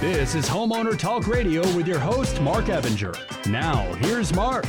[0.00, 3.16] This is Homeowner Talk Radio with your host, Marc Ebinger.
[3.50, 4.66] Now, here's Marc.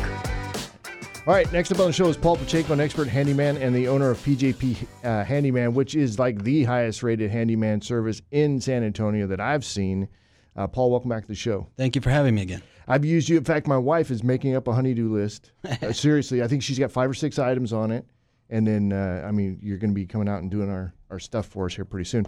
[1.28, 3.90] All right, next up on the show is Paul Pacheco, an expert handyman and the
[3.90, 8.86] owner of PJP uh, Handyman, which is like the highest rated handyman service in San
[8.86, 10.08] Antonio that I've seen.
[10.56, 11.68] Uh, Paul, welcome back to the show.
[11.76, 12.64] Thank you for having me again.
[12.88, 13.38] I've used you.
[13.38, 15.52] In fact, my wife is making up a honeydew list.
[15.66, 18.06] Uh, seriously, I think she's got five or six items on it.
[18.50, 21.20] And then, uh, I mean, you're going to be coming out and doing our, our
[21.20, 22.26] stuff for us here pretty soon.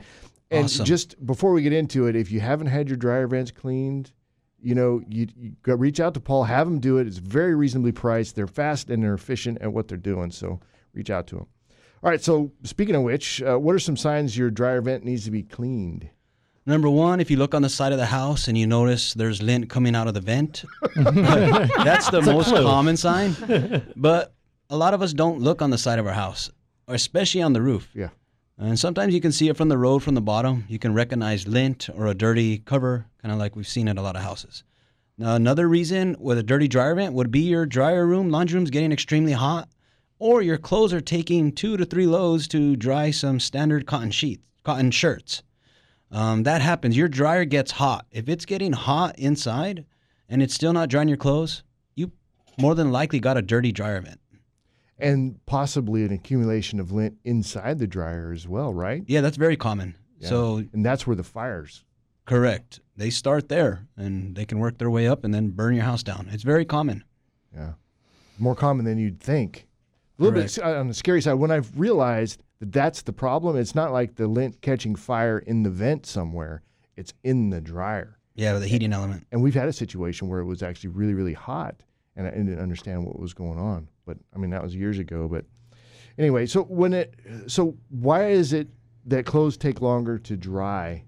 [0.52, 0.86] And Awesome.
[0.86, 4.12] just before we get into it, if you haven't had your dryer vents cleaned,
[4.62, 7.08] you know, you, you go reach out to Paul, have him do it.
[7.08, 8.36] It's very reasonably priced.
[8.36, 10.32] They're fast and they're efficient at what they're doing.
[10.32, 10.60] So
[10.94, 11.46] reach out to him.
[12.04, 12.22] All right.
[12.22, 15.44] So speaking of which, uh, what are some signs your dryer vent needs to be
[15.44, 16.10] cleaned?
[16.66, 19.42] Number one, if you look on the side of the house and you notice there's
[19.42, 20.66] lint coming out of the vent,
[20.96, 23.36] that's the most common sign.
[23.96, 24.34] But
[24.70, 26.50] a lot of us don't look on the side of our house,
[26.88, 27.90] or especially on the roof.
[27.94, 28.10] Yeah.
[28.58, 30.66] And sometimes you can see it from the road from the bottom.
[30.68, 34.02] You can recognize lint or a dirty cover, kind of like we've seen at a
[34.02, 34.64] lot of houses.
[35.18, 38.70] Now, another reason with a dirty dryer vent would be your dryer room, laundry room's
[38.70, 39.70] getting extremely hot,
[40.20, 44.44] or your clothes are taking two to three loads to dry some standard cotton sheets,
[44.64, 45.42] cotton shirts.
[46.12, 46.98] Um, that happens.
[46.98, 48.08] Your dryer gets hot.
[48.12, 49.86] If it's getting hot inside
[50.28, 51.64] and it's still not drying your clothes,
[51.96, 52.12] you
[52.58, 54.20] more than likely got a dirty dryer vent.
[55.00, 59.04] And possibly an accumulation of lint inside the dryer as well, right?
[59.08, 59.96] Yeah, that's very common.
[60.20, 60.30] Yeah.
[60.30, 61.84] So and that's where the fires.
[62.26, 62.80] Correct.
[62.96, 66.04] They start there and they can work their way up and then burn your house
[66.04, 66.30] down.
[66.32, 67.04] It's very common.
[67.56, 67.74] Yeah.
[68.38, 69.68] More common than you'd think.
[70.20, 71.34] A little bit uh, on the scary side.
[71.34, 75.64] When I've realized that that's the problem, it's not like the lint catching fire in
[75.64, 76.62] the vent somewhere,
[76.98, 78.20] it's in the dryer.
[78.36, 79.26] Yeah, the heating element.
[79.32, 81.82] And we've had a situation where it was actually really, really hot
[82.16, 83.88] and I didn't understand what was going on.
[84.06, 85.28] But I mean, that was years ago.
[85.28, 85.46] But
[86.18, 87.16] anyway, so when it,
[87.48, 88.68] so why is it
[89.06, 91.04] that clothes take longer to dry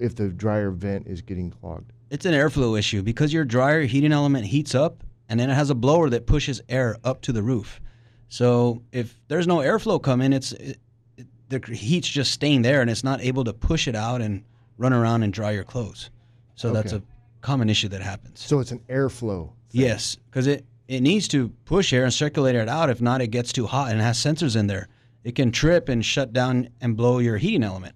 [0.00, 1.92] if the dryer vent is getting clogged?
[2.10, 5.70] It's an airflow issue because your dryer heating element heats up and then it has
[5.70, 7.80] a blower that pushes air up to the roof.
[8.28, 10.78] So if there's no airflow coming, it's it,
[11.16, 14.44] it, the heat's just staying there and it's not able to push it out and
[14.78, 16.10] run around and dry your clothes.
[16.54, 17.02] So that's a
[17.46, 18.40] common issue that happens.
[18.40, 19.52] So it's an airflow.
[19.70, 22.90] Yes, because it, it needs to push air and circulate it out.
[22.90, 24.88] If not, it gets too hot and it has sensors in there.
[25.22, 27.94] It can trip and shut down and blow your heating element.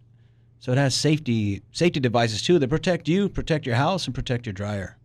[0.60, 4.46] So it has safety safety devices too that protect you, protect your house, and protect
[4.46, 4.96] your dryer.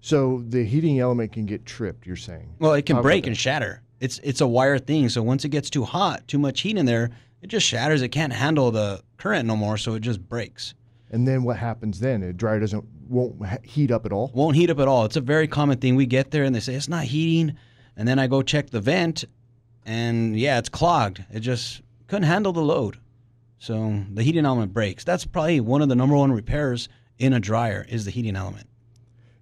[0.00, 2.54] So the heating element can get tripped, you're saying?
[2.58, 3.82] Well, it can about break and shatter.
[4.00, 5.08] It's it's a wire thing.
[5.10, 7.10] So once it gets too hot, too much heat in there,
[7.40, 8.02] it just shatters.
[8.02, 10.74] It can't handle the current no more, so it just breaks.
[11.14, 12.22] And then what happens then?
[12.22, 14.32] The dryer doesn't won't heat up at all.
[14.34, 15.04] won't heat up at all.
[15.04, 15.94] It's a very common thing.
[15.94, 17.56] We get there and they say it's not heating,
[17.96, 19.24] and then I go check the vent,
[19.86, 21.24] and yeah, it's clogged.
[21.32, 22.98] It just couldn't handle the load,
[23.58, 25.04] so the heating element breaks.
[25.04, 28.66] That's probably one of the number one repairs in a dryer is the heating element.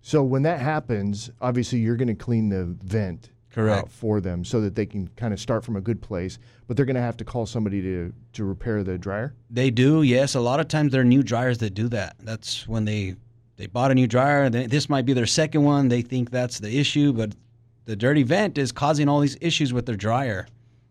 [0.03, 3.88] So when that happens, obviously you're going to clean the vent Correct.
[3.90, 6.38] for them so that they can kind of start from a good place.
[6.66, 9.34] But they're going to have to call somebody to to repair the dryer.
[9.50, 10.34] They do, yes.
[10.34, 12.16] A lot of times there are new dryers that do that.
[12.20, 13.16] That's when they
[13.56, 14.48] they bought a new dryer.
[14.48, 15.88] They, this might be their second one.
[15.88, 17.34] They think that's the issue, but
[17.84, 20.46] the dirty vent is causing all these issues with their dryer.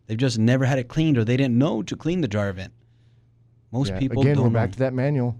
[0.07, 2.73] They've just never had it cleaned, or they didn't know to clean the dryer vent.
[3.71, 4.43] Most Yeah, people again, don't.
[4.43, 4.53] we're know.
[4.53, 5.35] back to that manual.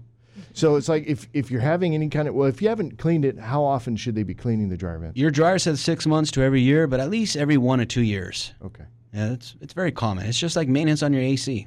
[0.54, 3.24] So it's like if if you're having any kind of well, if you haven't cleaned
[3.24, 5.16] it, how often should they be cleaning the dryer vent?
[5.16, 8.02] Your dryer says six months to every year, but at least every one or two
[8.02, 8.52] years.
[8.64, 8.84] Okay.
[9.12, 10.26] Yeah, it's it's very common.
[10.26, 11.66] It's just like maintenance on your AC.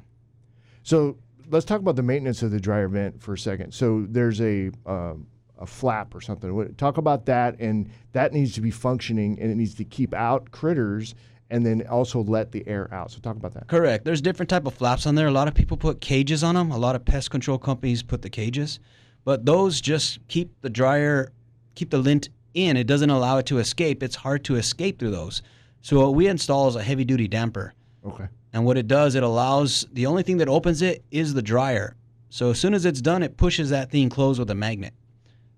[0.82, 1.16] So
[1.50, 3.72] let's talk about the maintenance of the dryer vent for a second.
[3.72, 5.26] So there's a um,
[5.58, 6.74] a flap or something.
[6.76, 10.50] Talk about that, and that needs to be functioning, and it needs to keep out
[10.50, 11.14] critters,
[11.50, 13.10] and then also let the air out.
[13.10, 13.68] So talk about that.
[13.68, 14.04] Correct.
[14.04, 15.28] There's different type of flaps on there.
[15.28, 16.70] A lot of people put cages on them.
[16.70, 18.80] A lot of pest control companies put the cages,
[19.24, 21.32] but those just keep the dryer,
[21.74, 22.76] keep the lint in.
[22.76, 24.02] It doesn't allow it to escape.
[24.02, 25.42] It's hard to escape through those.
[25.82, 27.74] So what we install is a heavy duty damper.
[28.04, 28.26] Okay.
[28.52, 31.94] And what it does, it allows the only thing that opens it is the dryer.
[32.28, 34.94] So as soon as it's done, it pushes that thing closed with a magnet.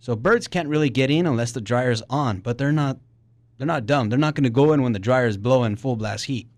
[0.01, 2.99] So birds can't really get in unless the dryer's on, but they're not
[3.59, 4.09] they're not dumb.
[4.09, 6.49] They're not going to go in when the dryer's blowing full blast heat.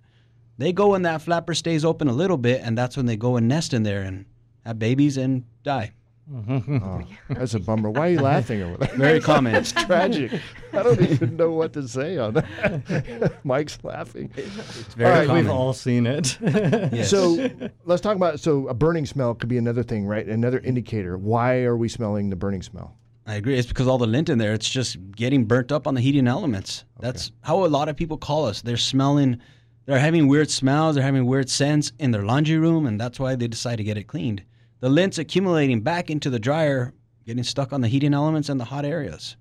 [0.59, 3.37] They go when that flapper stays open a little bit, and that's when they go
[3.37, 4.27] and nest in there and
[4.65, 5.93] have babies and die.
[6.33, 7.91] Oh, that's a bummer.
[7.91, 8.93] Why are you laughing over that?
[8.93, 9.53] Very common.
[9.57, 10.41] It's tragic.
[10.73, 13.41] I don't even know what to say on that.
[13.43, 14.31] Mike's laughing.
[14.37, 15.45] It's very All right, common.
[15.47, 16.39] We've all seen it.
[16.41, 17.11] Yes.
[17.11, 17.51] So
[17.85, 20.25] let's talk about so a burning smell could be another thing, right?
[20.25, 21.19] Another indicator.
[21.19, 22.97] Why are we smelling the burning smell?
[23.27, 23.59] I agree.
[23.59, 24.53] It's because all the lint in there.
[24.55, 26.85] It's just getting burnt up on the heating elements.
[26.99, 28.63] That's how a lot of people call us.
[28.63, 29.41] They're smelling,
[29.87, 33.37] they're having weird smells, they're having weird scents in their laundry room, and that's why
[33.37, 34.43] they decide to get it cleaned.
[34.81, 36.95] The lint's accumulating back into the dryer,
[37.27, 39.37] getting stuck on the heating elements and the hot areas.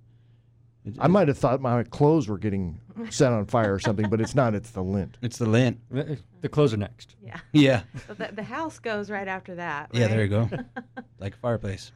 [0.97, 2.79] I might have thought my clothes were getting
[3.09, 4.55] set on fire or something, but it's not.
[4.55, 5.17] It's the lint.
[5.21, 5.79] It's the lint.
[5.91, 7.15] The uh, clothes are next.
[7.21, 7.39] Yeah.
[7.51, 7.81] Yeah.
[8.07, 9.89] So the, the house goes right after that.
[9.93, 10.49] Yeah, there you go.
[11.19, 11.91] like a fireplace.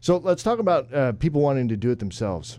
[0.00, 2.58] So let's talk about uh, people wanting to do it themselves.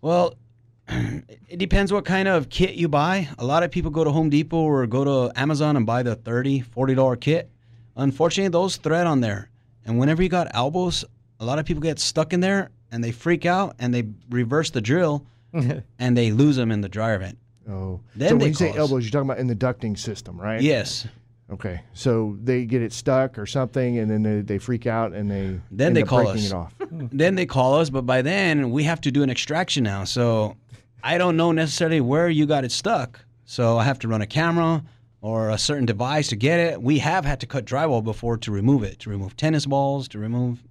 [0.00, 0.34] Well,
[0.88, 3.28] it depends what kind of kit you buy.
[3.38, 6.16] A lot of people go to Home Depot or go to Amazon and buy the
[6.16, 7.50] $30, $40 kit.
[7.96, 9.50] Unfortunately, those thread on there.
[9.84, 11.04] And whenever you got elbows,
[11.40, 14.70] a lot of people get stuck in there and they freak out and they reverse
[14.70, 17.38] the drill and they lose them in the dryer vent.
[17.68, 20.60] Oh, Then so when you say elbows, you're talking about in the ducting system, right?
[20.60, 21.06] Yes.
[21.50, 25.30] Okay, so they get it stuck or something, and then they, they freak out and
[25.30, 26.46] they Then end they up call us.
[26.46, 26.74] it off.
[26.74, 27.06] Hmm.
[27.12, 30.04] then they call us, but by then we have to do an extraction now.
[30.04, 30.56] So
[31.02, 33.20] I don't know necessarily where you got it stuck.
[33.46, 34.84] So I have to run a camera
[35.22, 36.82] or a certain device to get it.
[36.82, 40.18] We have had to cut drywall before to remove it, to remove tennis balls, to
[40.18, 40.62] remove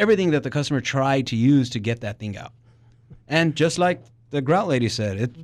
[0.00, 2.52] everything that the customer tried to use to get that thing out.
[3.28, 5.36] And just like the grout lady said, it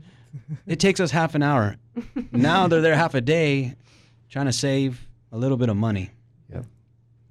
[0.66, 1.76] it takes us half an hour.
[2.32, 3.74] Now they're there half a day
[4.30, 6.10] trying to save a little bit of money.
[6.50, 6.62] Yeah.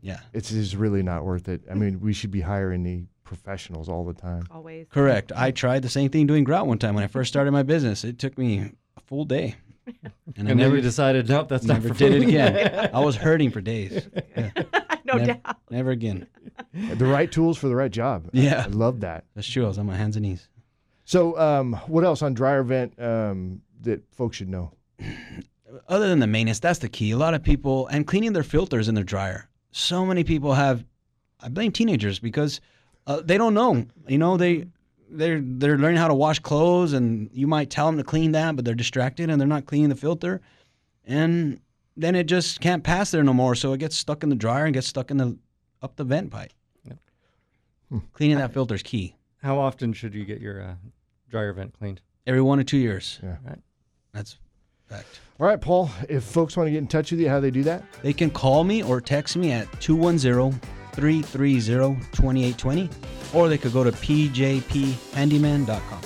[0.02, 0.20] Yeah.
[0.34, 1.62] It's just really not worth it.
[1.70, 4.44] I mean, we should be hiring the professionals all the time.
[4.52, 4.88] Always.
[4.90, 5.32] Correct.
[5.36, 8.04] I tried the same thing doing grout one time when I first started my business.
[8.04, 9.56] It took me a full day.
[9.92, 12.92] And I And then never decided, nope, that's never not for did it again.
[12.94, 14.08] I was hurting for days.
[14.38, 14.52] Yeah.
[15.04, 15.58] no never, doubt.
[15.72, 16.28] never again.
[16.74, 18.30] the right tools for the right job.
[18.32, 18.66] Yeah.
[18.66, 19.24] I love that.
[19.34, 19.66] That's true.
[19.66, 20.48] I was on my hands and knees.
[21.06, 24.74] So, um, what else on dryer vent um, that folks should know?
[25.88, 27.12] Other than the maintenance, that's the key.
[27.12, 29.50] A lot of people and cleaning their filters in their dryer.
[29.72, 30.84] So many people have.
[31.42, 32.60] I blame teenagers because
[33.08, 33.86] uh, they don't know.
[34.08, 34.66] You know they
[35.10, 38.56] they're they're learning how to wash clothes, and you might tell them to clean that,
[38.56, 40.42] but they're distracted and they're not cleaning the filter,
[41.06, 41.60] and
[41.96, 43.56] then it just can't pass there no more.
[43.56, 45.38] So it gets stuck in the dryer and gets stuck in the
[45.82, 46.52] up the vent pipe.
[48.14, 49.16] Cleaning that filter is key.
[49.42, 50.74] How often should you get your uh,
[51.30, 52.02] dryer vent cleaned?
[52.28, 53.20] Every one or two years.
[53.24, 53.38] Yeah.
[53.44, 53.60] Right.
[54.14, 54.38] That's
[54.88, 55.22] fact.
[55.40, 55.90] All right, Paul.
[56.10, 57.84] If folks want to get in touch with you, how do they do that?
[58.02, 60.60] They can call me or text me at 210
[60.94, 62.90] 330 2820,
[63.34, 66.02] or they could go to pjphandyman.com.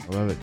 [0.00, 0.36] I love it.